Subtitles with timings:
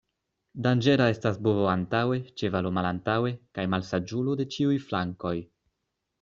[0.67, 5.37] Danĝera estas bovo antaŭe, ĉevalo malantaŭe, kaj malsaĝulo de ĉiuj flankoj.